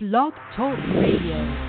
[0.00, 1.67] Blog Talk Radio.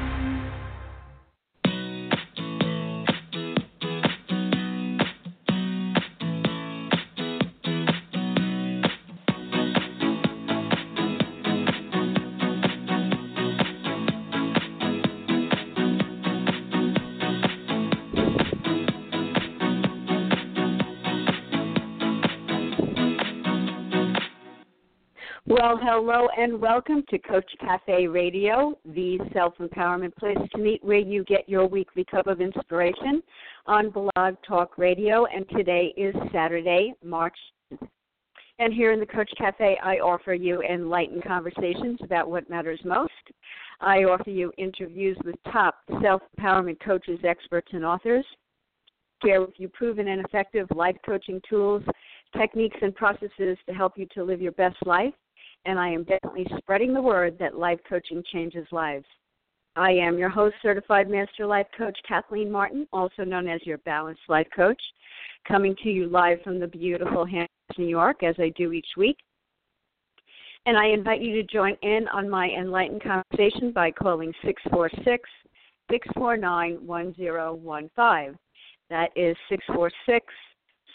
[25.92, 31.24] Hello and welcome to Coach Cafe Radio, the self empowerment place to meet where you
[31.24, 33.24] get your weekly cup of inspiration
[33.66, 35.26] on Blog Talk Radio.
[35.26, 37.36] And today is Saturday, March.
[38.60, 43.12] And here in the Coach Cafe, I offer you enlightened conversations about what matters most.
[43.82, 48.26] I offer you interviews with top self empowerment coaches, experts, and authors.
[49.26, 51.82] Share with you proven and effective life coaching tools,
[52.38, 55.16] techniques, and processes to help you to live your best life
[55.66, 59.06] and I am definitely spreading the word that life coaching changes lives.
[59.76, 64.22] I am your host, Certified Master Life Coach Kathleen Martin, also known as your Balanced
[64.28, 64.82] Life Coach,
[65.48, 69.18] coming to you live from the beautiful Hamptons, New York, as I do each week.
[70.66, 75.30] And I invite you to join in on my enlightened conversation by calling 646
[75.90, 78.38] 649 1015.
[78.90, 80.26] That is 646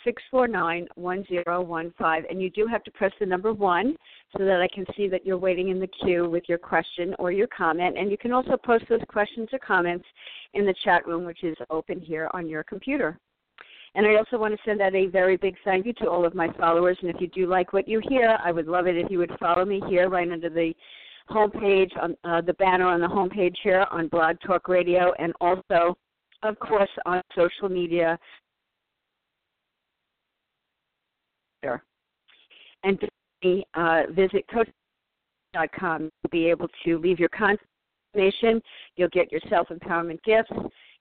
[0.04, 2.24] 649 1015.
[2.30, 3.96] And you do have to press the number one
[4.36, 7.32] so that I can see that you're waiting in the queue with your question or
[7.32, 7.96] your comment.
[7.98, 10.06] And you can also post those questions or comments
[10.54, 13.18] in the chat room, which is open here on your computer.
[13.94, 16.34] And I also want to send out a very big thank you to all of
[16.34, 16.98] my followers.
[17.00, 19.32] And if you do like what you hear, I would love it if you would
[19.38, 20.74] follow me here right under the
[21.30, 25.96] homepage, on uh, the banner on the homepage here on Blog Talk Radio, and also,
[26.42, 28.18] of course, on social media
[32.82, 32.98] and
[33.74, 36.02] uh, visit coach.com.
[36.02, 37.64] You'll be able to leave your contact
[38.14, 38.62] information.
[38.96, 40.52] You'll get your self empowerment gifts.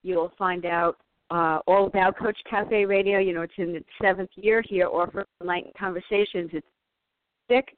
[0.02, 0.98] You'll find out
[1.30, 3.20] uh, all about Coach Cafe Radio.
[3.20, 6.50] You know, it's in its seventh year here, offering enlightened conversations.
[6.54, 6.68] It's
[7.50, 7.76] sick.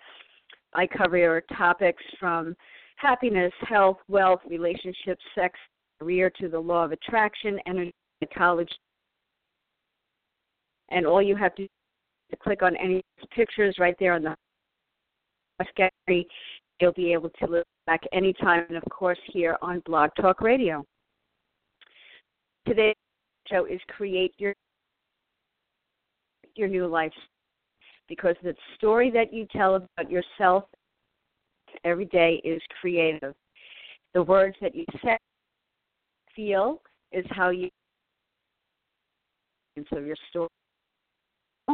[0.74, 2.56] I cover topics from
[2.98, 5.58] happiness, health, wealth, relationships, sex,
[6.00, 8.72] career to the law of attraction, energy, psychology.
[10.90, 11.68] And all you have to
[12.32, 13.02] to click on any
[13.36, 14.36] pictures right there on the
[15.76, 16.28] gallery.
[16.80, 20.84] You'll be able to look back anytime, and of course, here on Blog Talk Radio.
[22.68, 22.96] Today's
[23.50, 24.54] show is create your
[26.56, 27.14] your new life
[28.08, 30.64] because the story that you tell about yourself
[31.84, 33.34] every day is creative.
[34.14, 35.18] The words that you say,
[36.36, 36.82] feel,
[37.12, 37.70] is how you.
[39.76, 40.50] And so your story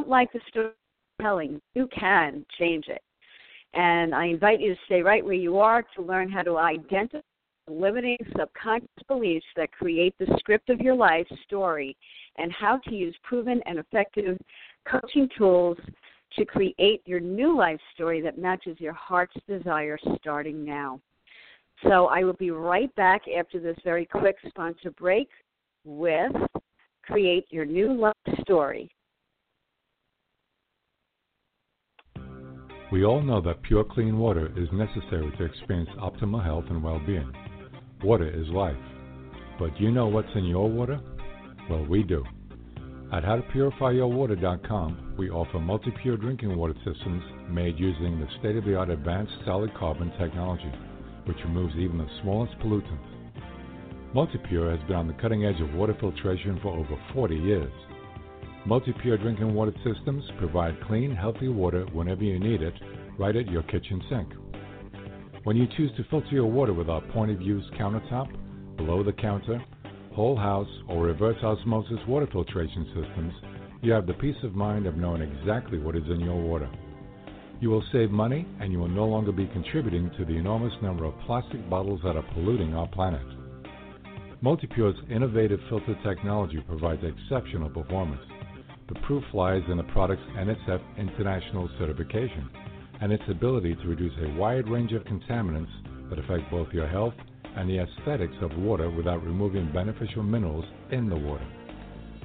[0.02, 3.02] don't like the storytelling, you can change it.
[3.74, 7.20] And I invite you to stay right where you are to learn how to identify
[7.70, 11.96] limiting subconscious beliefs that create the script of your life story
[12.38, 14.38] and how to use proven and effective
[14.90, 15.78] coaching tools
[16.36, 21.00] to create your new life story that matches your heart's desire starting now.
[21.84, 25.30] So I will be right back after this very quick sponsor break
[25.86, 26.32] with
[27.04, 28.90] Create Your New Life Story.
[32.92, 37.00] We all know that pure clean water is necessary to experience optimal health and well
[37.00, 37.32] being.
[38.04, 38.76] Water is life.
[39.58, 41.00] But do you know what's in your water?
[41.70, 42.26] Well, we do.
[43.14, 48.76] At howtopurifyyourwater.com, we offer multi pure drinking water systems made using the state of the
[48.76, 50.72] art advanced solid carbon technology,
[51.26, 53.08] which removes even the smallest pollutants.
[54.14, 57.72] MultiPure has been on the cutting edge of water filtration for over 40 years.
[58.66, 62.76] Multi-Pure drinking water systems provide clean, healthy water whenever you need it,
[63.18, 64.30] right at your kitchen sink.
[65.44, 68.30] When you choose to filter your water with our point of use countertop,
[68.78, 69.64] below the counter,
[70.14, 73.34] whole house, or reverse osmosis water filtration systems,
[73.82, 76.70] you have the peace of mind of knowing exactly what is in your water.
[77.62, 81.06] You will save money and you will no longer be contributing to the enormous number
[81.06, 83.26] of plastic bottles that are polluting our planet.
[84.42, 88.22] Multipure's innovative filter technology provides exceptional performance
[88.94, 92.50] the proof lies in the product's NSF International certification
[93.00, 95.72] and its ability to reduce a wide range of contaminants
[96.10, 97.14] that affect both your health
[97.56, 101.48] and the aesthetics of water without removing beneficial minerals in the water.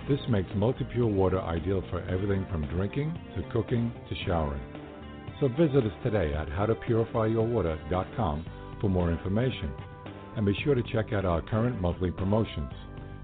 [0.08, 4.62] This makes multi-pure water ideal for everything from drinking to cooking to showering.
[5.40, 8.44] So visit us today at howtopurifyyourwater.com
[8.80, 9.70] for more information
[10.36, 12.72] and be sure to check out our current monthly promotions.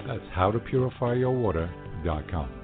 [0.06, 2.61] That's howtopurifyyourwater.com.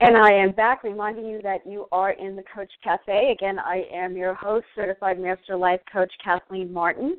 [0.00, 3.32] And I am back reminding you that you are in the Coach Cafe.
[3.32, 7.16] Again, I am your host, Certified Master Life Coach Kathleen Martin.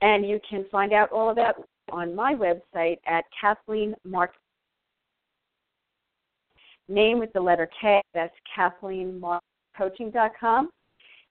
[0.00, 4.34] And you can find out all about on my website at Kathleen Martin.
[6.88, 10.70] Name with the letter K, that's KathleenMartinCoaching.com.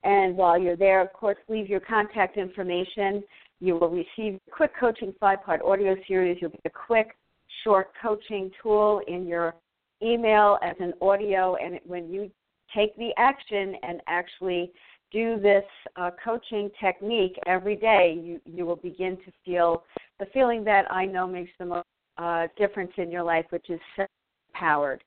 [0.04, 3.22] And while you're there, of course, leave your contact information.
[3.60, 6.38] You will receive a quick coaching five part audio series.
[6.40, 7.18] You'll get a quick,
[7.66, 9.56] short coaching tool in your
[10.04, 11.56] email as an audio.
[11.56, 12.32] And when you
[12.76, 14.72] take the action and actually
[15.12, 15.64] do this
[15.98, 19.84] uh, coaching technique every day, you, you will begin to feel
[20.20, 21.86] the feeling that I know makes the most
[22.18, 25.04] uh, difference in your life, which is self-powered.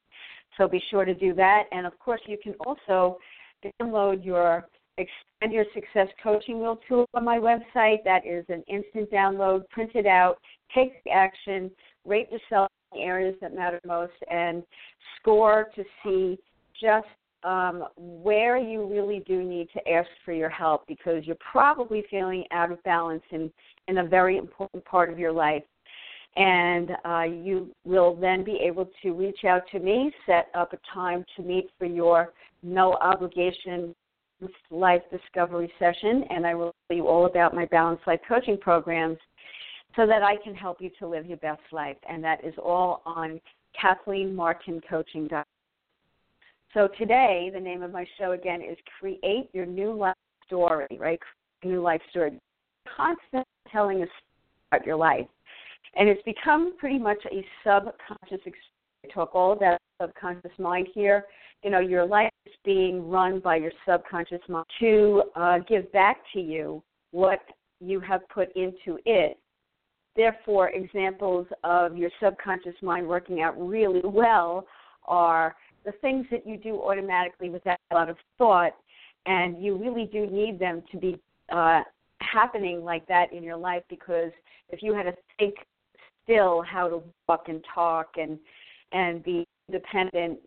[0.58, 1.64] So be sure to do that.
[1.73, 3.19] And of course, you can also
[3.81, 8.05] download your Expand Your Success Coaching Wheel tool on my website.
[8.05, 10.37] That is an instant download, print it out,
[10.75, 11.70] take action,
[12.05, 14.62] rate yourself the areas that matter most, and
[15.20, 16.38] score to see
[16.81, 17.06] just
[17.44, 22.44] um, where you really do need to ask for your help because you're probably feeling
[22.50, 23.50] out of balance in,
[23.88, 25.62] in a very important part of your life.
[26.37, 30.79] And uh, you will then be able to reach out to me, set up a
[30.93, 32.32] time to meet for your
[32.62, 33.94] no obligation
[34.70, 39.19] life discovery session, and I will tell you all about my balanced life coaching programs
[39.96, 41.96] so that I can help you to live your best life.
[42.08, 43.41] And that is all on
[43.82, 45.44] KathleenMartinCoaching.com.
[46.73, 51.20] So today, the name of my show again is Create Your New Life Story, right?
[51.62, 52.37] New life story.
[52.96, 55.26] Constant telling a story about your life.
[55.94, 58.58] And it's become pretty much a subconscious experience.
[59.05, 61.26] I talk all about subconscious mind here.
[61.62, 66.17] You know, your life is being run by your subconscious mind to uh, give back
[66.32, 66.82] to you
[67.12, 67.38] what
[67.81, 69.38] you have put into it.
[70.16, 74.66] Therefore, examples of your subconscious mind working out really well
[75.06, 78.72] are the things that you do automatically without a lot of thought,
[79.26, 81.20] and you really do need them to be
[81.50, 81.82] uh,
[82.20, 84.31] happening like that in your life because
[84.70, 85.55] if you had to think
[86.22, 88.38] still how to walk and talk and
[88.93, 90.38] and be independent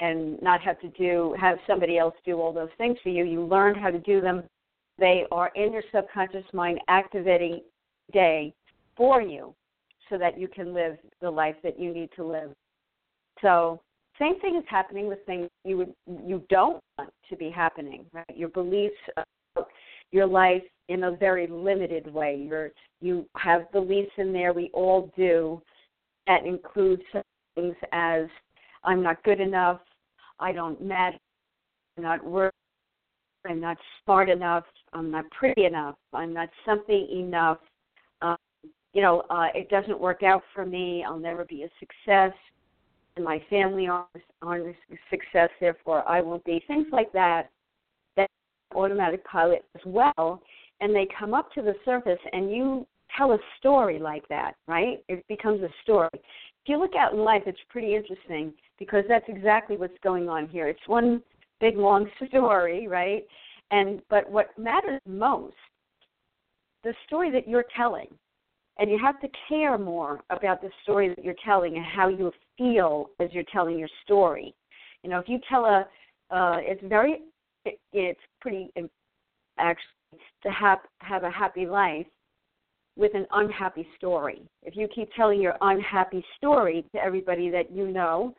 [0.00, 3.44] and not have to do have somebody else do all those things for you you
[3.44, 4.42] learn how to do them.
[4.98, 7.60] They are in your subconscious mind activating
[8.12, 8.54] day
[8.96, 9.54] for you
[10.08, 12.52] so that you can live the life that you need to live.
[13.42, 13.80] So
[14.18, 15.94] same thing is happening with things you would
[16.24, 18.24] you don't want to be happening right?
[18.34, 19.68] Your beliefs about
[20.10, 22.46] your life in a very limited way.
[22.48, 22.70] You're
[23.00, 24.52] you have beliefs in there.
[24.52, 25.60] We all do.
[26.26, 27.02] That include
[27.54, 28.26] things as
[28.84, 29.80] i'm not good enough.
[30.40, 31.18] I don't matter
[31.96, 32.52] i'm not worth
[33.46, 34.64] i'm not smart enough.
[34.92, 35.96] I'm not pretty enough.
[36.14, 37.58] I'm not something enough
[38.96, 42.32] you know uh, it doesn't work out for me i'll never be a success
[43.16, 44.08] and my family aren't,
[44.42, 44.74] aren't a
[45.10, 46.62] success, therefore I won't be.
[46.66, 47.50] Things like that,
[48.16, 48.28] that
[48.74, 50.42] automatic pilot as well,
[50.80, 55.02] and they come up to the surface, and you tell a story like that, right?
[55.08, 56.10] It becomes a story.
[56.12, 60.48] If you look out in life, it's pretty interesting because that's exactly what's going on
[60.48, 60.68] here.
[60.68, 61.22] It's one
[61.60, 63.24] big long story, right?
[63.70, 65.56] And but what matters most,
[66.84, 68.08] the story that you're telling
[68.78, 72.32] and you have to care more about the story that you're telling and how you
[72.58, 74.54] feel as you're telling your story.
[75.02, 75.86] You know, if you tell a,
[76.30, 77.22] uh, it's very,
[77.64, 78.70] it, it's pretty
[79.58, 79.82] actually
[80.42, 82.06] to have have a happy life
[82.96, 84.42] with an unhappy story.
[84.62, 88.34] If you keep telling your unhappy story to everybody that you know,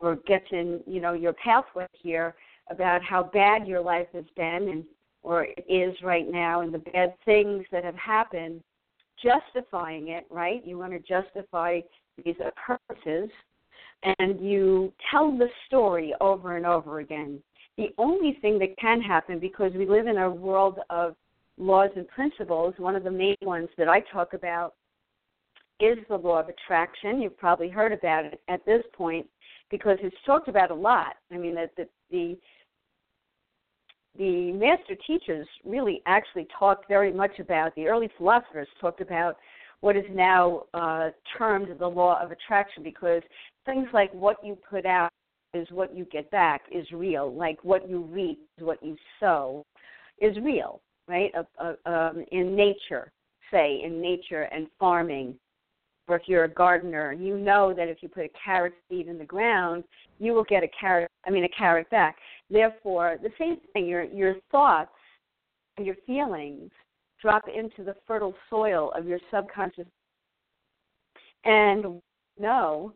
[0.00, 2.34] or gets in, you know, your pathway here
[2.70, 4.84] about how bad your life has been and
[5.22, 8.60] or it is right now and the bad things that have happened
[9.22, 10.66] justifying it, right?
[10.66, 11.80] You want to justify
[12.24, 13.30] these occurrences,
[14.18, 17.40] and you tell the story over and over again.
[17.78, 21.16] The only thing that can happen, because we live in a world of
[21.58, 24.74] laws and principles, one of the main ones that I talk about
[25.80, 27.20] is the law of attraction.
[27.20, 29.26] You've probably heard about it at this point
[29.70, 31.16] because it's talked about a lot.
[31.32, 32.38] I mean, the, the, the
[34.18, 39.36] the master teachers really actually talked very much about, the early philosophers talked about
[39.80, 43.22] what is now uh, termed the law of attraction because
[43.66, 45.10] things like what you put out
[45.54, 49.64] is what you get back is real, like what you reap is what you sow
[50.20, 51.32] is real, right?
[51.36, 53.10] Uh, uh, um, in nature,
[53.50, 55.34] say, in nature and farming,
[56.08, 59.18] or if you're a gardener, you know that if you put a carrot seed in
[59.18, 59.84] the ground,
[60.18, 61.10] you will get a carrot.
[61.26, 62.16] I mean, a carrot back.
[62.52, 63.86] Therefore, the same thing.
[63.86, 64.90] Your your thoughts
[65.78, 66.70] and your feelings
[67.20, 69.86] drop into the fertile soil of your subconscious,
[71.44, 72.02] and
[72.38, 72.92] know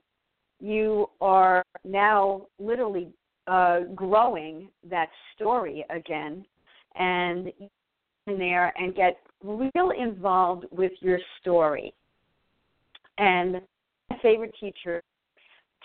[0.61, 3.09] you are now literally
[3.47, 6.45] uh, growing that story again
[6.97, 7.51] and
[8.27, 11.95] in there and get real involved with your story.
[13.19, 13.61] And
[14.11, 15.03] my favorite teacher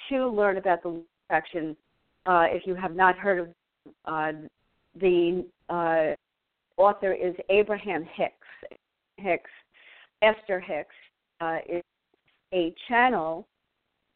[0.09, 1.77] to learn about the attraction,
[2.25, 3.47] uh, if you have not heard of
[4.05, 4.31] uh,
[4.99, 6.15] the uh,
[6.77, 8.79] author is Abraham Hicks.
[9.17, 9.49] Hicks,
[10.21, 10.95] Esther Hicks,
[11.39, 11.83] uh, is
[12.53, 13.47] a channel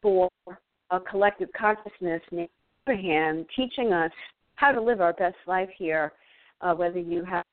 [0.02, 0.28] for
[0.90, 2.48] a collective consciousness named
[2.86, 4.12] Abraham, teaching us
[4.56, 6.12] how to live our best life here.
[6.60, 7.44] Uh, whether you have,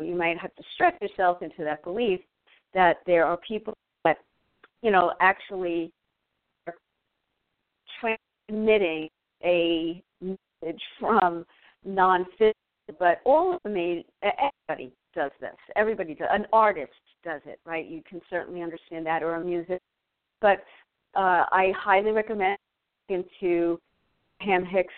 [0.00, 2.20] you might have to stretch yourself into that belief
[2.72, 4.18] that there are people that,
[4.82, 5.90] you know, actually
[6.66, 6.74] are
[8.00, 9.08] transmitting
[9.44, 11.44] a message from
[11.84, 12.54] non-physical
[12.98, 15.54] but all of made everybody does this.
[15.76, 16.28] Everybody does.
[16.30, 16.92] An artist
[17.24, 17.86] does it, right?
[17.86, 19.80] You can certainly understand that, or a music.
[20.40, 20.64] But
[21.14, 22.58] uh, I highly recommend
[23.08, 23.80] into
[24.40, 24.94] Ham Hicks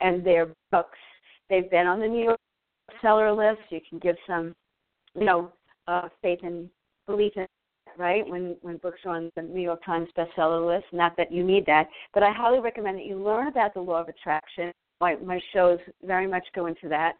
[0.00, 0.98] and their books.
[1.50, 2.40] They've been on the New York
[3.02, 3.62] seller list.
[3.70, 4.54] You can give some,
[5.14, 5.52] you know,
[5.88, 6.68] uh, faith and
[7.06, 7.46] belief in
[7.96, 8.24] right?
[8.28, 10.86] When when books are on the New York Times bestseller list.
[10.92, 14.00] Not that you need that, but I highly recommend that you learn about the law
[14.00, 17.14] of attraction my, my shows very much go into that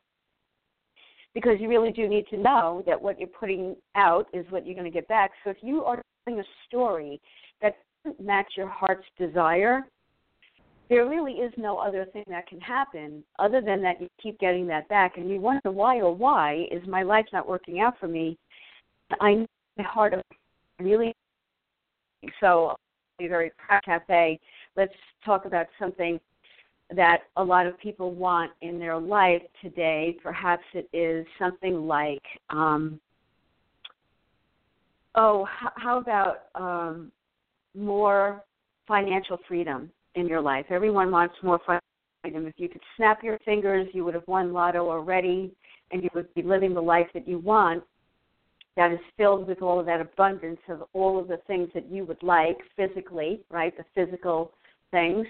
[1.34, 4.74] because you really do need to know that what you're putting out is what you're
[4.74, 5.30] going to get back.
[5.44, 7.20] So if you are telling a story
[7.62, 9.86] that doesn't match your heart's desire,
[10.88, 14.66] there really is no other thing that can happen other than that you keep getting
[14.68, 18.08] that back and you wonder why or why is my life not working out for
[18.08, 18.38] me.
[19.20, 20.22] I know my heart of
[20.80, 21.12] really
[22.40, 22.74] so
[23.18, 24.40] be very proud cafe.
[24.76, 24.94] Let's
[25.24, 26.18] talk about something
[26.94, 30.16] that a lot of people want in their life today.
[30.22, 32.98] Perhaps it is something like, um,
[35.14, 37.12] oh, h- how about um,
[37.74, 38.42] more
[38.86, 40.66] financial freedom in your life?
[40.70, 41.84] Everyone wants more financial
[42.22, 42.46] freedom.
[42.46, 45.52] If you could snap your fingers, you would have won lotto already,
[45.90, 47.84] and you would be living the life that you want.
[48.76, 52.04] That is filled with all of that abundance of all of the things that you
[52.06, 53.74] would like physically, right?
[53.76, 54.52] The physical
[54.90, 55.26] things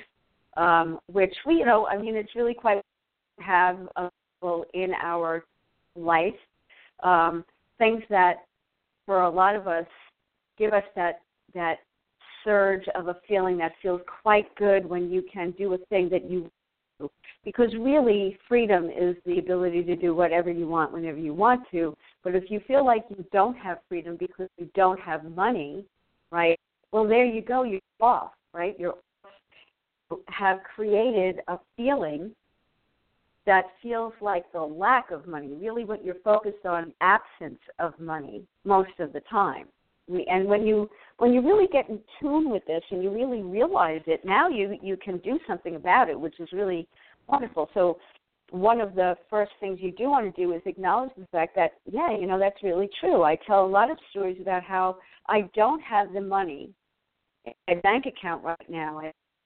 [0.59, 2.83] um, which we, you know, I mean, it's really quite
[3.39, 5.45] have available in our
[5.97, 6.35] life.
[7.03, 7.45] Um,
[7.79, 8.45] things that,
[9.07, 9.87] for a lot of us,
[10.59, 11.21] give us that
[11.55, 11.79] that
[12.45, 16.31] surge of a feeling that feels quite good when you can do a thing that
[16.31, 16.51] you
[17.01, 17.11] do.
[17.45, 21.97] because really freedom is the ability to do whatever you want whenever you want to
[22.23, 25.85] but if you feel like you don't have freedom because you don't have money
[26.31, 26.59] right
[26.93, 28.95] well there you go you're off right you're
[30.29, 32.35] have created a feeling
[33.47, 35.55] that feels like the lack of money.
[35.59, 39.67] Really, what you're focused on, absence of money most of the time.
[40.09, 40.89] And when you
[41.19, 44.79] when you really get in tune with this and you really realize it, now you
[44.83, 46.87] you can do something about it, which is really
[47.27, 47.69] wonderful.
[47.75, 47.99] So
[48.51, 51.73] one of the first things you do want to do is acknowledge the fact that
[51.91, 53.23] yeah, you know that's really true.
[53.23, 54.97] I tell a lot of stories about how
[55.27, 56.71] I don't have the money
[57.45, 59.01] in my bank account right now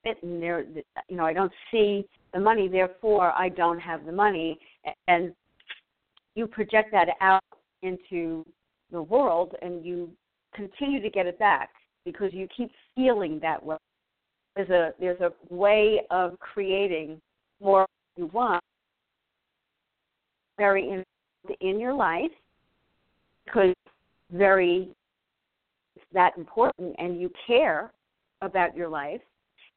[0.04, 0.64] it and there
[1.08, 2.04] you know i don't see
[2.34, 4.58] the money therefore i don't have the money.
[5.08, 5.32] And
[6.34, 7.42] you project that out
[7.82, 8.44] into
[8.90, 10.10] the world and you
[10.54, 11.70] continue to get it back
[12.04, 13.76] because you keep feeling that way.
[14.56, 17.20] There's a there's a way of creating
[17.60, 18.62] more you want.
[20.58, 21.04] Very in,
[21.60, 22.30] in your life
[23.44, 23.74] because
[24.30, 24.88] very
[26.12, 27.90] that important and you care
[28.42, 29.20] about your life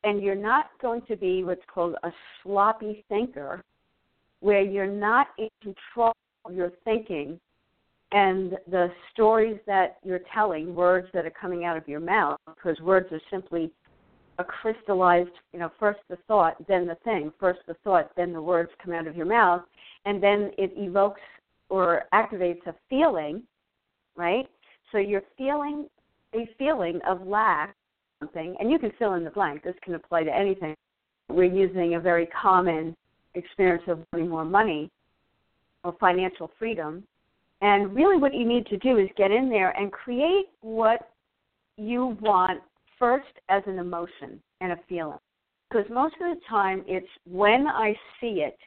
[0.06, 3.62] and you're not going to be what's called a sloppy thinker,
[4.40, 6.14] where you're not in control
[6.46, 7.40] of your thinking
[8.12, 12.80] and the stories that you're telling, words that are coming out of your mouth, because
[12.80, 13.72] words are simply
[14.38, 18.42] a crystallized, you know, first the thought, then the thing, first the thought, then the
[18.42, 19.64] words come out of your mouth,
[20.06, 21.22] and then it evokes
[21.70, 23.42] or activates a feeling,
[24.16, 24.48] right?
[24.92, 25.88] So you're feeling
[26.36, 27.76] a feeling of lack
[28.20, 29.64] something, and you can fill in the blank.
[29.64, 30.76] This can apply to anything.
[31.30, 32.96] We're using a very common
[33.34, 34.90] experience of wanting more money
[35.84, 37.04] or financial freedom.
[37.62, 41.10] And really, what you need to do is get in there and create what
[41.78, 42.62] you want
[43.00, 45.18] first as an emotion and a feeling.
[45.70, 48.58] Because most of the time, it's when I see it,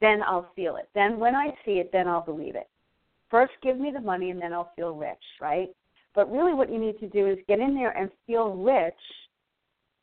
[0.00, 0.88] then I'll feel it.
[0.94, 2.68] Then when I see it, then I'll believe it.
[3.30, 5.68] First, give me the money, and then I'll feel rich, right?
[6.14, 8.94] But really, what you need to do is get in there and feel rich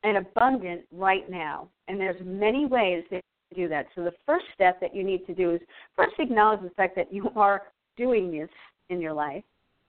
[0.03, 1.69] and abundant right now.
[1.87, 3.21] And there's many ways to
[3.55, 3.87] do that.
[3.95, 5.61] So the first step that you need to do is
[5.95, 7.63] first acknowledge the fact that you are
[7.97, 8.49] doing this
[8.89, 9.43] in your life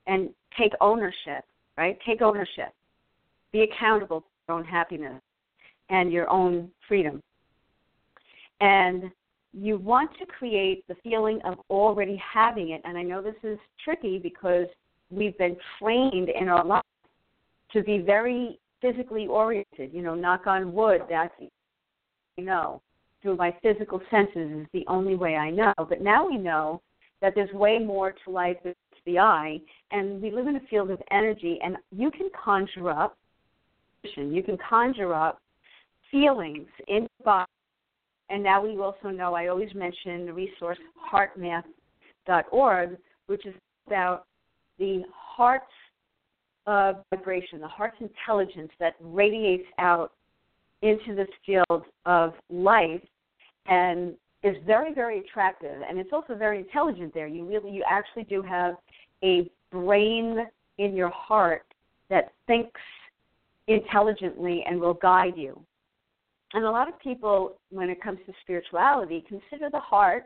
[0.06, 1.44] and take ownership,
[1.76, 1.98] right?
[2.06, 2.72] Take ownership.
[3.52, 5.20] Be accountable for your own happiness.
[5.90, 7.22] and your own freedom.
[8.60, 9.04] And
[9.52, 12.82] you want to create the feeling of already having it.
[12.84, 14.66] And I know this is tricky because
[15.10, 16.82] we've been trained in our life
[17.72, 19.92] to be very physically oriented.
[19.92, 21.34] You know, knock on wood, that's
[22.36, 22.80] you know
[23.22, 25.74] through my physical senses is the only way I know.
[25.76, 26.80] But now we know
[27.20, 28.74] that there's way more to life than
[29.06, 29.58] the eye,
[29.90, 33.16] and we live in a field of energy, and you can conjure up,
[34.16, 35.40] you can conjure up
[36.10, 37.50] feelings in your body.
[38.30, 40.78] And now we also know, I always mention the resource
[41.10, 43.54] heartmath.org, which is
[43.86, 44.26] about
[44.78, 45.64] the heart's
[46.66, 50.12] uh, vibration, the heart's intelligence that radiates out
[50.82, 53.02] into this field of life
[53.66, 55.82] and is very, very attractive.
[55.88, 57.26] And it's also very intelligent there.
[57.26, 58.74] You really, you actually do have
[59.24, 60.46] a brain
[60.78, 61.64] in your heart
[62.10, 62.80] that thinks
[63.66, 65.60] intelligently and will guide you.
[66.54, 70.24] And a lot of people, when it comes to spirituality, consider the heart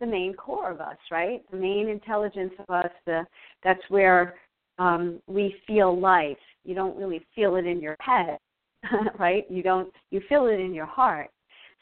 [0.00, 1.42] the main core of us, right?
[1.50, 2.90] The main intelligence of us.
[3.06, 3.24] The
[3.62, 4.34] that's where
[4.78, 6.36] um, we feel life.
[6.64, 8.38] You don't really feel it in your head,
[9.18, 9.44] right?
[9.48, 9.92] You don't.
[10.10, 11.30] You feel it in your heart.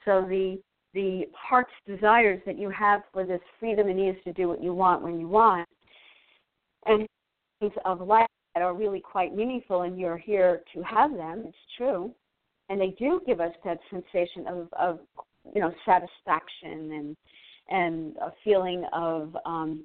[0.05, 0.61] So the
[0.93, 4.73] the heart's desires that you have for this freedom and ease to do what you
[4.73, 5.69] want when you want,
[6.87, 7.07] and
[7.61, 11.45] things of life that are really quite meaningful, and you're here to have them.
[11.47, 12.13] It's true,
[12.69, 15.01] and they do give us that sensation of of
[15.55, 17.17] you know satisfaction and
[17.69, 19.85] and a feeling of um,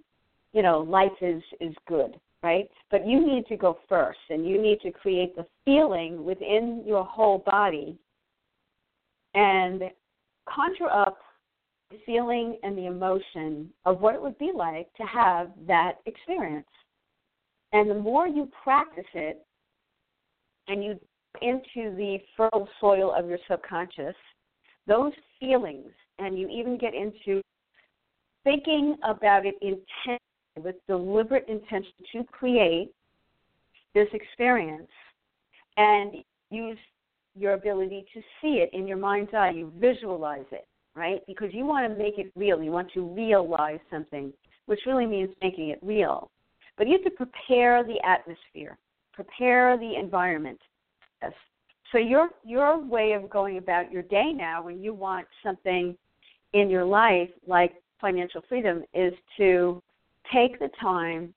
[0.54, 2.70] you know life is is good right?
[2.90, 7.04] But you need to go first and you need to create the feeling within your
[7.04, 7.98] whole body
[9.34, 9.84] and
[10.48, 11.18] conjure up
[11.92, 16.68] the feeling and the emotion of what it would be like to have that experience.
[17.74, 19.46] And the more you practice it
[20.68, 21.00] and you
[21.42, 24.16] into the fertile soil of your subconscious
[24.88, 27.42] those feelings and you even get into
[28.44, 30.20] thinking about it intentionally
[30.58, 32.92] with deliberate intention to create
[33.94, 34.90] this experience
[35.78, 36.16] and
[36.52, 36.78] use
[37.36, 39.52] your ability to see it in your mind's eye.
[39.52, 41.22] You visualize it, right?
[41.28, 42.62] Because you want to make it real.
[42.62, 44.34] You want to realize something,
[44.66, 46.30] which really means making it real.
[46.78, 48.78] But you have to prepare the atmosphere,
[49.14, 50.60] prepare the environment.
[51.22, 51.34] Yes.
[51.92, 55.98] So your your way of going about your day now, when you want something
[56.54, 59.82] in your life like financial freedom is to
[60.34, 61.34] take the time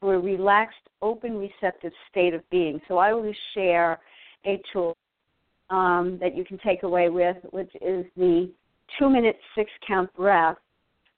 [0.00, 2.80] for a relaxed, open, receptive state of being.
[2.88, 3.98] So I always share
[4.46, 4.96] a tool
[5.70, 8.50] um, that you can take away with, which is the
[8.98, 10.56] two minute six count breath,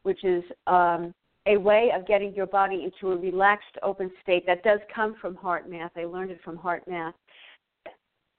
[0.03, 1.15] which is um,
[1.47, 5.37] a way of getting your body into a relaxed, open state that does come from
[5.37, 5.91] HeartMath.
[5.97, 7.13] I learned it from HeartMath.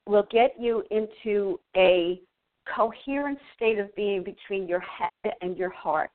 [0.06, 2.20] Will get you into a
[2.74, 6.10] coherent state of being between your head and your heart.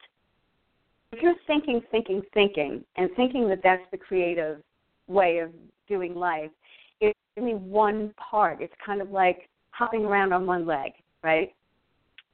[1.11, 4.61] If you're thinking, thinking, thinking, and thinking that that's the creative
[5.07, 5.51] way of
[5.87, 6.51] doing life,
[6.99, 8.61] it's only one part.
[8.61, 10.91] It's kind of like hopping around on one leg,
[11.23, 11.53] right?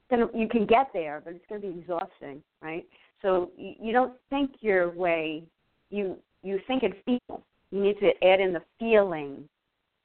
[0.10, 2.86] Then you can get there, but it's going to be exhausting, right?
[3.22, 5.44] So you, don't think your way.
[5.90, 7.42] You you think and feel.
[7.72, 9.48] You need to add in the feeling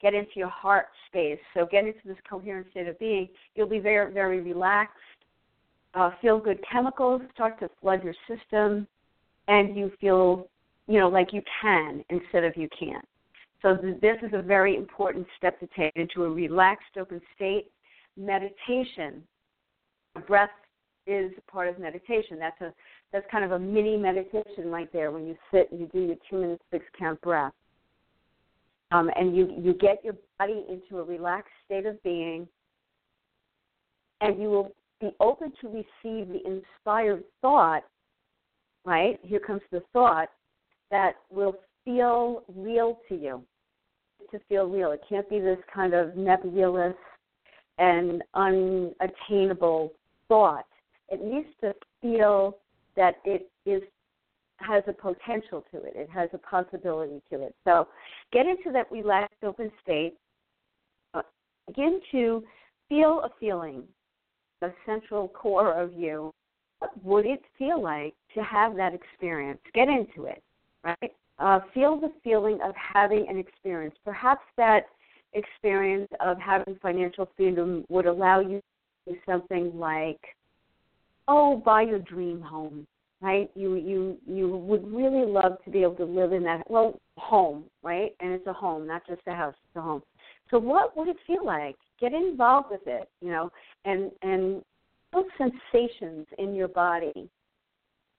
[0.01, 1.39] get into your heart space.
[1.53, 3.29] So get into this coherent state of being.
[3.55, 4.97] You'll be very, very relaxed.
[5.93, 8.87] Uh, feel good chemicals start to flood your system,
[9.47, 10.47] and you feel,
[10.87, 13.05] you know, like you can instead of you can't.
[13.61, 17.71] So th- this is a very important step to take into a relaxed, open state.
[18.15, 19.23] Meditation,
[20.27, 20.49] breath
[21.07, 22.37] is part of meditation.
[22.37, 22.73] That's a
[23.11, 26.15] that's kind of a mini meditation right there when you sit and you do your
[26.29, 27.53] two minute six count breath
[28.91, 32.47] um, and you you get your body into a relaxed state of being,
[34.21, 37.83] and you will be open to receive the inspired thought.
[38.85, 40.29] Right here comes the thought
[40.89, 43.43] that will feel real to you.
[44.31, 46.95] To feel real, it can't be this kind of nebulous
[47.77, 49.93] and unattainable
[50.27, 50.65] thought.
[51.09, 52.57] It needs to feel
[52.95, 53.81] that it is
[54.59, 55.93] has a potential to it.
[55.95, 57.55] It has a possibility to it.
[57.63, 57.87] So
[58.31, 60.15] get into that relaxed, open state.
[61.13, 61.21] Uh,
[61.67, 62.43] begin to
[62.87, 63.83] feel a feeling,
[64.61, 66.31] the central core of you.
[66.79, 69.59] What would it feel like to have that experience?
[69.73, 70.41] Get into it,
[70.83, 71.13] right?
[71.37, 73.95] Uh, feel the feeling of having an experience.
[74.03, 74.87] Perhaps that
[75.33, 78.61] experience of having financial freedom would allow you
[79.07, 80.19] to do something like,
[81.27, 82.87] oh, buy your dream home
[83.21, 83.49] right?
[83.55, 87.65] You you you would really love to be able to live in that well home,
[87.83, 88.15] right?
[88.19, 90.03] And it's a home, not just a house, it's a home.
[90.51, 91.75] So what would it feel like?
[91.99, 93.51] Get involved with it, you know,
[93.85, 94.63] and and
[95.11, 97.29] feel sensations in your body.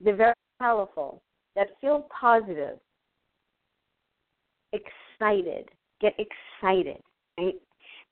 [0.00, 1.22] They're very powerful.
[1.56, 2.78] That feel positive,
[4.72, 5.68] excited.
[6.00, 7.02] Get excited,
[7.38, 7.54] right?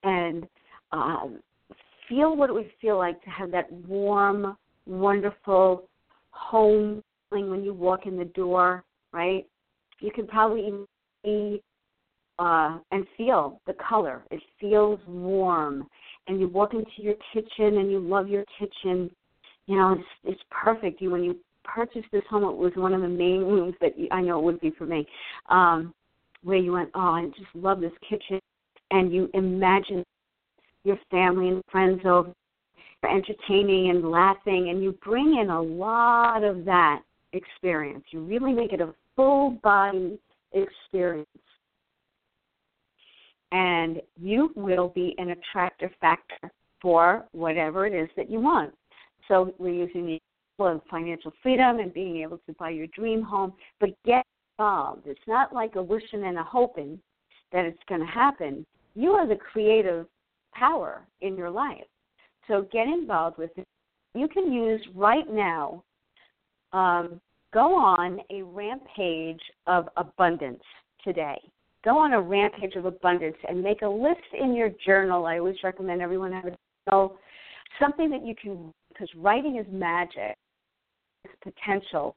[0.03, 0.47] And
[0.93, 1.41] um,
[2.09, 5.89] feel what it would feel like to have that warm, wonderful
[6.39, 9.47] home feeling when you walk in the door, right?
[10.01, 10.73] You can probably
[11.25, 11.63] see
[12.39, 14.23] uh, and feel the color.
[14.31, 15.89] It feels warm.
[16.27, 19.11] And you walk into your kitchen and you love your kitchen.
[19.67, 21.01] You know, it's, it's perfect.
[21.01, 24.09] You when you purchased this home, it was one of the main rooms that you,
[24.11, 25.07] I know it would be for me,
[25.49, 25.93] um,
[26.43, 28.41] where you went, oh, I just love this kitchen,
[28.91, 30.05] and you imagine
[30.85, 32.33] your family and friends over,
[33.05, 38.05] entertaining and laughing, and you bring in a lot of that experience.
[38.11, 40.19] You really make it a full body
[40.53, 41.29] experience.
[43.53, 46.51] And you will be an attractive factor
[46.83, 48.75] for whatever it is that you want.
[49.27, 50.19] So we're using the
[50.61, 54.25] of financial freedom and being able to buy your dream home, but get
[54.59, 55.03] involved.
[55.07, 56.99] It's not like a wishing and a hoping
[57.53, 58.67] that it's going to happen.
[58.97, 60.07] You are the creative
[60.53, 61.85] power in your life.
[62.49, 63.67] So get involved with it.
[64.15, 65.85] You can use right now
[66.73, 67.21] um,
[67.53, 70.63] go on a rampage of abundance
[71.05, 71.39] today.
[71.85, 75.27] Go on a rampage of abundance and make a list in your journal.
[75.27, 76.57] I always recommend everyone have a
[76.91, 77.17] journal,
[77.79, 80.37] something that you can, because writing is magic.
[81.25, 82.17] It's potential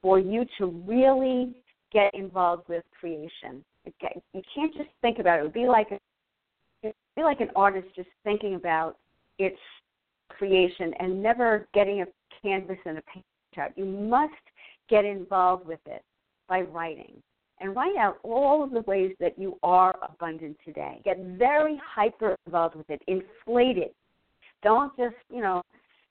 [0.00, 1.54] for you to really
[1.92, 3.64] get involved with creation.
[3.84, 5.40] You can't just think about it.
[5.40, 5.98] It would be like a,
[7.16, 8.96] be like an artist just thinking about
[9.38, 9.58] its
[10.28, 12.06] creation and never getting a
[12.42, 13.24] canvas and a paint
[13.58, 13.76] out.
[13.76, 14.32] You must
[14.88, 16.02] get involved with it
[16.48, 17.14] by writing.
[17.60, 21.00] And write out all of the ways that you are abundant today.
[21.04, 23.00] Get very hyper involved with it.
[23.06, 23.94] Inflate it.
[24.64, 25.62] Don't just, you know,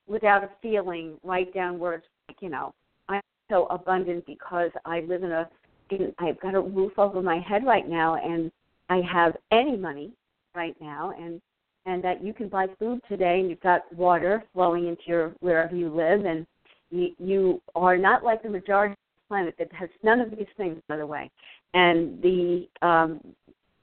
[0.08, 2.74] without a feeling, write down words like, you know,
[3.10, 5.50] I'm so abundant because I live in a,
[5.90, 8.50] in, I've got a roof over my head right now, and
[8.90, 10.14] I have any money
[10.56, 11.42] right now, and
[11.86, 15.76] and that you can buy food today, and you've got water flowing into your wherever
[15.76, 16.46] you live, and
[16.90, 20.48] you, you are not like the majority of the planet that has none of these
[20.58, 21.30] things, by the way.
[21.74, 23.22] And the um,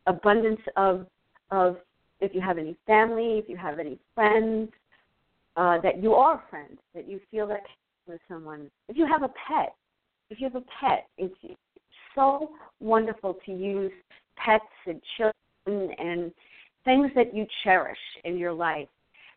[0.07, 1.07] abundance of
[1.51, 1.79] of
[2.21, 4.71] if you have any family, if you have any friends,
[5.57, 7.63] uh, that you are friends, that you feel that
[8.07, 8.71] with someone.
[8.89, 9.75] If you have a pet,
[10.31, 11.35] if you have a pet, it's
[12.15, 13.93] so wonderful to use
[14.37, 16.33] pets and children and
[16.89, 18.89] things that you cherish in your life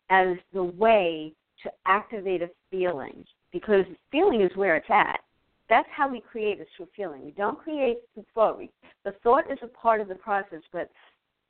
[0.08, 5.20] as the way to activate a feeling because feeling is where it's at.
[5.68, 7.22] That's how we create is through feeling.
[7.26, 8.58] We don't create the thought.
[9.04, 10.90] The thought is a part of the process, but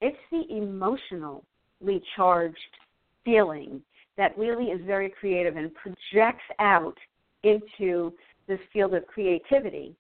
[0.01, 2.59] it's the emotionally charged
[3.25, 3.81] feeling
[4.17, 6.97] that really is very creative and projects out
[7.45, 8.13] into
[8.49, 9.95] this field of creativity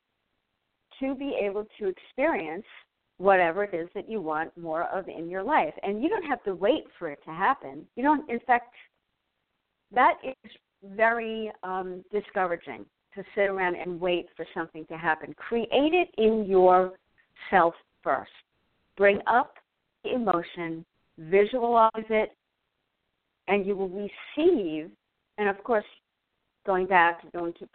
[0.98, 2.66] to be able to experience
[3.22, 5.72] whatever it is that you want more of in your life.
[5.84, 7.86] And you don't have to wait for it to happen.
[7.94, 8.74] You don't, in fact,
[9.94, 10.50] that is
[10.96, 15.32] very um, discouraging to sit around and wait for something to happen.
[15.34, 18.32] Create it in yourself first.
[18.96, 19.54] Bring up
[20.02, 20.84] the emotion,
[21.16, 22.30] visualize it,
[23.46, 24.90] and you will receive.
[25.38, 25.84] And of course,
[26.66, 27.68] going back, going to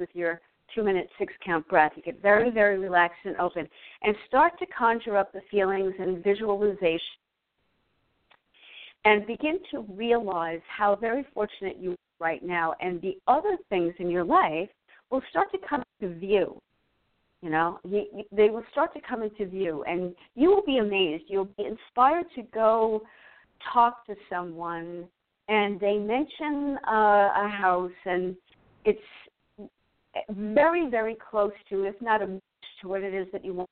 [0.00, 0.40] with your
[0.74, 1.92] two minute six count breath.
[1.96, 3.68] You get very, very relaxed and open
[4.02, 7.00] and start to conjure up the feelings and visualization
[9.04, 13.94] and begin to realize how very fortunate you are right now, and the other things
[13.98, 14.68] in your life
[15.10, 16.60] will start to come into view.
[17.40, 21.24] You know, they will start to come into view, and you will be amazed.
[21.28, 23.02] You'll be inspired to go
[23.72, 25.06] talk to someone,
[25.48, 28.36] and they mention uh, a house, and
[28.84, 28.98] it's
[30.30, 32.42] very, very close to, if not a match
[32.82, 33.70] to what it is that you want.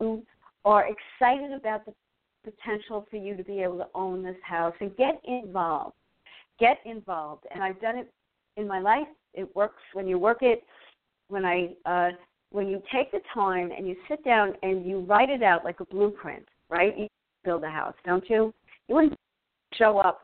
[0.00, 0.22] You
[0.64, 1.92] are excited about the
[2.44, 5.94] potential for you to be able to own this house and get involved
[6.62, 7.44] get involved.
[7.52, 8.10] And I've done it
[8.56, 9.08] in my life.
[9.34, 10.62] It works when you work it.
[11.28, 12.10] When I uh,
[12.50, 15.80] when you take the time and you sit down and you write it out like
[15.80, 16.96] a blueprint, right?
[16.96, 17.08] You
[17.44, 18.52] build a house, don't you?
[18.88, 19.18] You wouldn't
[19.74, 20.20] show up,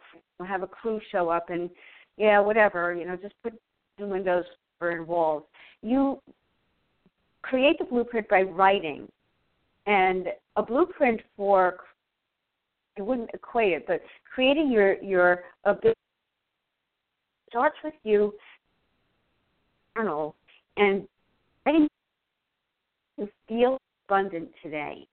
[0.46, 1.70] have a crew show up, and
[2.18, 3.54] yeah, whatever, you know, just put
[3.98, 4.44] in windows
[4.80, 5.42] in walls.
[5.82, 6.20] You
[7.42, 9.08] create the blueprint by writing,
[9.86, 11.76] and a blueprint for
[12.98, 15.98] I wouldn't equate it, but creating your your ability
[17.48, 18.34] starts with you,
[19.96, 20.34] journal,
[20.76, 21.06] and
[21.64, 21.88] letting
[23.16, 25.06] you feel abundant today.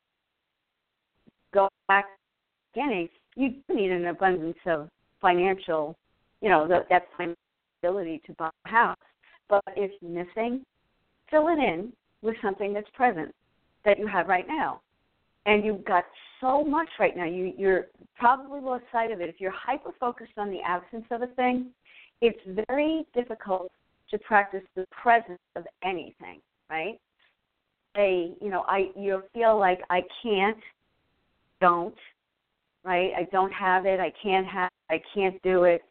[1.53, 2.05] Go back
[2.73, 4.89] beginning, you do need an abundance of
[5.21, 5.97] financial,
[6.41, 7.07] you know, the, that
[7.81, 8.97] ability to buy a house.
[9.49, 10.65] But if missing,
[11.29, 13.33] fill it in with something that's present
[13.83, 14.81] that you have right now.
[15.45, 16.05] And you've got
[16.41, 17.25] so much right now.
[17.25, 17.85] You you're
[18.17, 19.29] probably lost sight of it.
[19.29, 21.67] If you're hyper focused on the absence of a thing,
[22.21, 23.71] it's very difficult
[24.09, 26.99] to practice the presence of anything, right?
[27.93, 30.57] They, you know, I you feel like I can't,
[31.61, 31.95] don't,
[32.83, 33.11] right?
[33.15, 33.99] I don't have it.
[33.99, 34.71] I can't have.
[34.89, 35.81] I can't do it,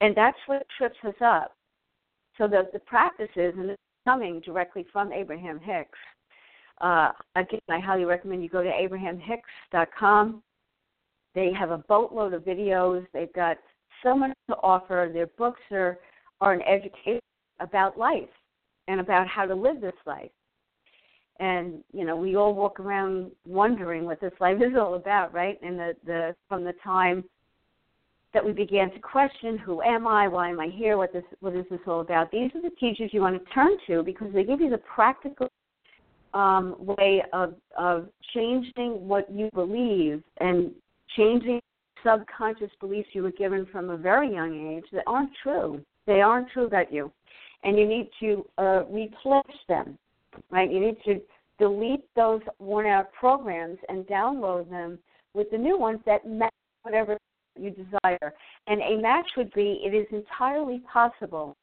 [0.00, 1.54] and that's what trips us up.
[2.38, 5.98] So the the practices, and it's coming directly from Abraham Hicks.
[6.80, 10.42] Uh, again, I highly recommend you go to abrahamhicks.com.
[11.34, 13.06] They have a boatload of videos.
[13.12, 13.56] They've got
[14.02, 15.10] so much to offer.
[15.12, 15.98] Their books are
[16.40, 17.20] are an education
[17.60, 18.28] about life
[18.88, 20.30] and about how to live this life.
[21.40, 25.58] And you know, we all walk around wondering what this life is all about, right?
[25.62, 27.24] And the the from the time
[28.34, 31.54] that we began to question who am I, why am I here, what this what
[31.54, 32.30] is this all about.
[32.30, 35.48] These are the teachers you want to turn to because they give you the practical
[36.34, 40.72] um, way of of changing what you believe and
[41.16, 41.60] changing
[42.04, 45.80] subconscious beliefs you were given from a very young age that aren't true.
[46.06, 47.10] They aren't true about you,
[47.62, 49.96] and you need to uh, replace them.
[50.50, 50.70] Right?
[50.70, 51.20] You need to
[51.60, 54.98] delete those worn out programs and download them
[55.34, 56.50] with the new ones that match
[56.82, 57.16] whatever
[57.58, 58.34] you desire.
[58.66, 61.56] And a match would be it is entirely possible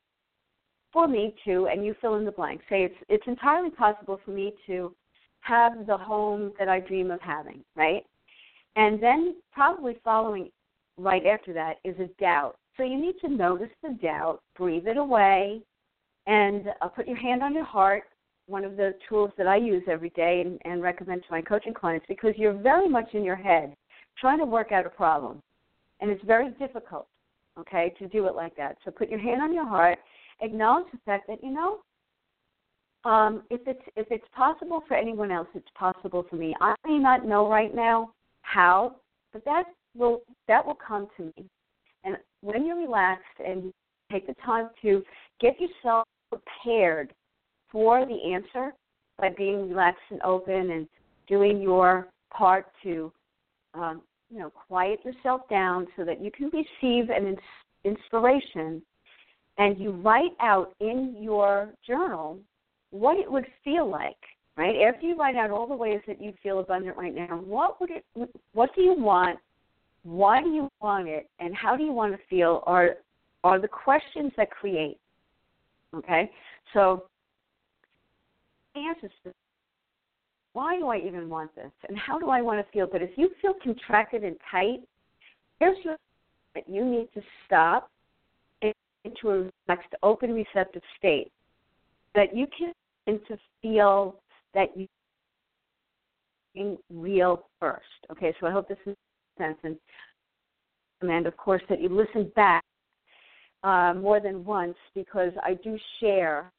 [0.92, 4.32] for me to, and you fill in the blank, say it's it's entirely possible for
[4.32, 4.94] me to
[5.42, 8.04] have the home that I dream of having, right?
[8.76, 10.50] And then probably following
[10.98, 12.56] right after that is a doubt.
[12.78, 15.62] So you need to notice the doubt, breathe it away,
[16.28, 18.04] and uh, put your hand on your heart.
[18.48, 21.74] One of the tools that I use every day and, and recommend to my coaching
[21.74, 23.76] clients because you're very much in your head
[24.20, 25.42] trying to work out a problem
[26.02, 27.08] and it's very difficult,
[27.60, 28.78] okay, to do it like that.
[28.84, 30.00] So put your hand on your heart,
[30.42, 31.80] acknowledge the fact that you know,
[33.10, 36.56] um, if it's if it's possible for anyone else, it's possible for me.
[36.60, 38.12] I may not know right now
[38.42, 38.96] how,
[39.34, 39.64] but that
[39.96, 41.46] will that will come to me.
[42.04, 43.72] And when you're relaxed and
[44.12, 45.04] take the time to
[45.40, 47.14] get yourself prepared
[47.72, 48.74] for the answer
[49.18, 50.88] by being relaxed and open and
[51.28, 53.12] doing your part to
[53.74, 57.40] um, you know, quiet yourself down so that you can receive an ins-
[57.84, 58.82] inspiration
[59.58, 62.40] and you write out in your journal
[62.92, 64.18] what it would feel like,
[64.58, 64.76] right?
[64.88, 67.92] After you write out all the ways that you feel abundant right now, what would
[67.92, 68.06] it
[68.54, 69.38] what do you want?
[70.04, 71.30] Why do you want it?
[71.40, 72.96] And how do you want to feel are
[73.44, 74.98] are the questions that create.
[75.94, 76.30] Okay?
[76.74, 77.06] So
[78.76, 79.34] answers to
[80.54, 81.72] why do I even want this?
[81.88, 82.88] And how do I want to feel?
[82.92, 84.80] But if you feel contracted and tight,
[85.60, 85.96] here's your
[86.68, 87.90] you need to stop
[88.62, 91.32] into a relaxed, open, receptive state.
[92.14, 92.74] That you can
[93.08, 94.16] to feel
[94.54, 94.88] that you
[96.54, 97.86] being real first.
[98.12, 99.00] Okay, so I hope this makes
[99.38, 99.58] sense.
[99.64, 99.78] And,
[101.02, 102.64] and of course, that you listen back
[103.64, 106.52] uh, more than once because I do share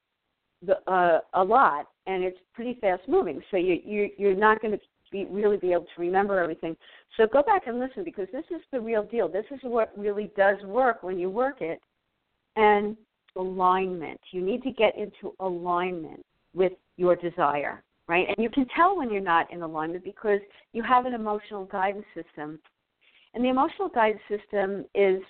[0.65, 3.41] the, uh, a lot, and it's pretty fast moving.
[3.51, 6.77] So you, you you're not going to be really be able to remember everything.
[7.17, 9.29] So go back and listen because this is the real deal.
[9.29, 11.81] This is what really does work when you work it.
[12.57, 12.97] And
[13.37, 14.21] alignment.
[14.31, 18.27] You need to get into alignment with your desire, right?
[18.29, 20.41] And you can tell when you're not in alignment because
[20.73, 22.59] you have an emotional guidance system.
[23.35, 25.23] And the emotional guidance system is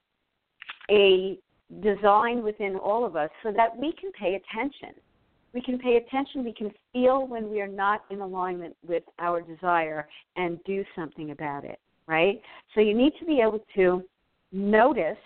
[0.90, 1.38] a
[1.81, 4.90] design within all of us so that we can pay attention
[5.55, 9.41] we can pay attention, we can feel when we are not in alignment with our
[9.43, 12.41] desire and do something about it, right?
[12.75, 14.03] So you need to be able to
[14.51, 15.19] notice,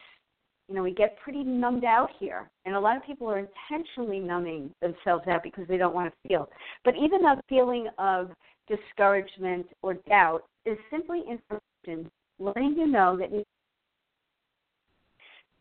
[0.69, 3.39] you know, we get pretty numbed out here, and a lot of people are
[3.71, 6.49] intentionally numbing themselves out because they don't want to feel.
[6.85, 8.31] But even a feeling of
[8.69, 13.45] discouragement or doubt is simply information letting you know that you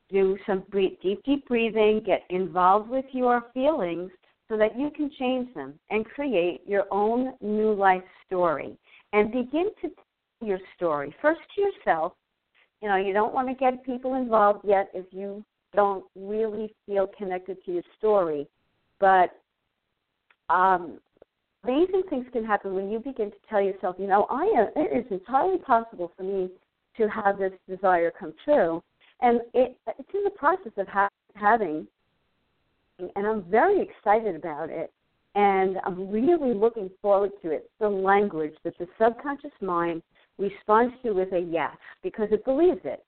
[0.10, 4.12] do some deep, deep breathing, get involved with your feelings,
[4.48, 8.78] so that you can change them and create your own new life story
[9.14, 12.14] and begin to tell your story first to yourself.
[12.82, 17.08] You know, you don't want to get people involved yet if you don't really feel
[17.18, 18.48] connected to your story.
[19.00, 19.32] But
[20.50, 21.00] um,
[21.64, 25.06] amazing things can happen when you begin to tell yourself, you know, I am, it
[25.06, 26.50] is entirely possible for me
[26.98, 28.84] to have this desire come true.
[29.22, 31.88] And it, it's in the process of ha- having
[33.00, 34.92] and I'm very excited about it.
[35.36, 37.70] And I'm really looking forward to it.
[37.80, 40.02] The language that the subconscious mind
[40.38, 43.04] responds to with a yes because it believes it.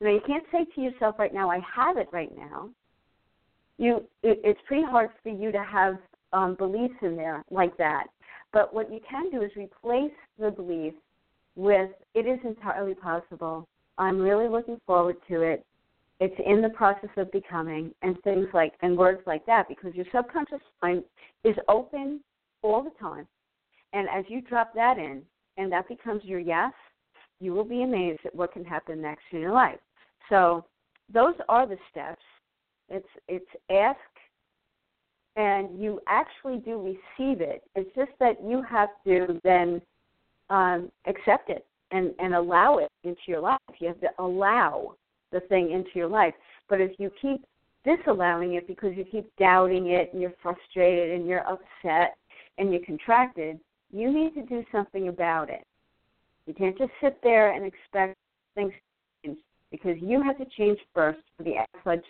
[0.00, 2.70] Now you can't say to yourself right now, "I have it right now."
[3.78, 5.98] You, it, it's pretty hard for you to have
[6.32, 8.08] um, beliefs in there like that.
[8.52, 10.94] But what you can do is replace the belief
[11.56, 13.66] with "It is entirely possible.
[13.96, 15.64] I'm really looking forward to it.
[16.18, 20.06] It's in the process of becoming," and things like and words like that, because your
[20.12, 21.04] subconscious mind
[21.44, 22.20] is open
[22.62, 23.26] all the time.
[23.92, 25.22] And as you drop that in,
[25.56, 26.72] and that becomes your yes,
[27.40, 29.78] you will be amazed at what can happen next in your life.
[30.28, 30.64] So
[31.12, 32.22] those are the steps.
[32.88, 33.98] It's it's ask
[35.36, 37.62] and you actually do receive it.
[37.74, 39.82] It's just that you have to then
[40.48, 43.58] um, accept it and, and allow it into your life.
[43.78, 44.94] You have to allow
[45.40, 46.34] the thing into your life.
[46.68, 47.44] But if you keep
[47.84, 52.16] disallowing it because you keep doubting it and you're frustrated and you're upset
[52.58, 53.60] and you're contracted,
[53.92, 55.64] you need to do something about it.
[56.46, 58.16] You can't just sit there and expect
[58.54, 59.38] things to change
[59.70, 62.02] because you have to change first for the outside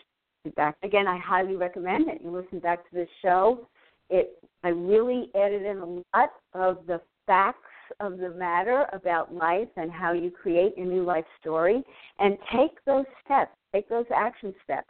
[0.55, 0.77] back.
[0.83, 3.67] Again, I highly recommend that you listen back to this show.
[4.11, 5.87] It I really added in a
[6.17, 7.59] lot of the facts
[8.01, 11.83] of the matter about life and how you create your new life story
[12.19, 14.89] and take those steps, take those action steps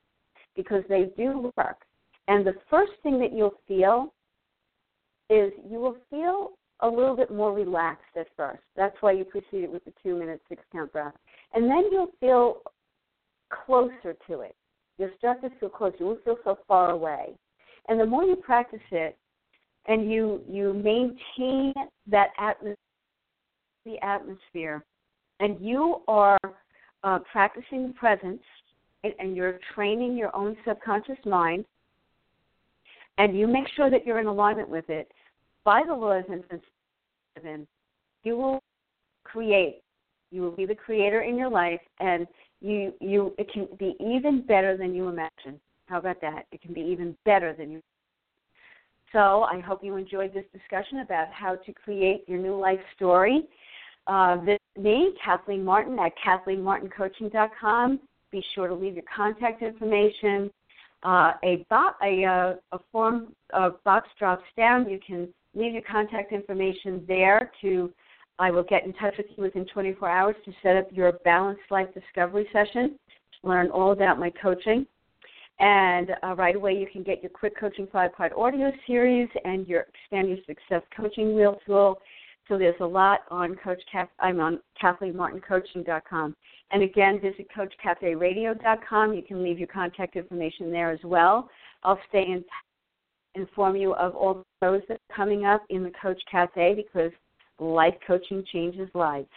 [0.54, 1.78] because they do work.
[2.28, 4.12] And the first thing that you'll feel
[5.30, 8.62] is you will feel a little bit more relaxed at first.
[8.76, 11.14] That's why you proceeded with the two minute six count breath.
[11.54, 12.58] And then you'll feel
[13.50, 14.54] closer to it.
[14.98, 15.96] You'll start to feel closer.
[16.00, 17.34] You won't feel so far away.
[17.88, 19.16] And the more you practice it
[19.86, 21.72] and you you maintain
[22.08, 22.76] that atmosphere
[23.86, 24.84] the atmosphere
[25.40, 26.38] and you are
[27.04, 28.42] uh, practicing presence
[29.04, 31.64] and, and you're training your own subconscious mind
[33.18, 35.10] and you make sure that you're in alignment with it
[35.64, 37.66] by the laws and principles,
[38.22, 38.62] you will
[39.24, 39.82] create.
[40.30, 42.26] You will be the creator in your life, and
[42.60, 45.60] you you it can be even better than you imagine.
[45.86, 46.46] How about that?
[46.52, 47.82] It can be even better than you.
[49.12, 53.48] So I hope you enjoyed this discussion about how to create your new life story.
[54.06, 58.00] Uh, visit me, Kathleen Martin, at KathleenMartinCoaching.com.
[58.30, 60.50] Be sure to leave your contact information.
[61.02, 64.88] Uh, a, bo- a, uh, a form a box drops down.
[64.88, 67.92] You can leave your contact information there to
[68.38, 71.62] I will get in touch with you within 24 hours to set up your balanced
[71.70, 72.98] life discovery session
[73.40, 74.86] to learn all about my coaching.
[75.58, 79.66] And uh, right away, you can get your quick coaching five part audio series and
[79.66, 81.98] your expand your success coaching wheel tool.
[82.48, 86.36] So there's a lot on Coach Kath- I'm on KathleenMartinCoaching.com.
[86.70, 89.14] And again, visit CoachCafeRadio.com.
[89.14, 91.48] You can leave your contact information there as well.
[91.82, 92.44] I'll stay in
[93.36, 97.12] inform you of all those that are coming up in the Coach Cafe because
[97.58, 99.28] life coaching changes lives.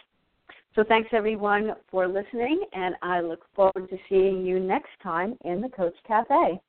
[0.74, 5.60] So thanks everyone for listening, and I look forward to seeing you next time in
[5.60, 6.60] the Coach Cafe.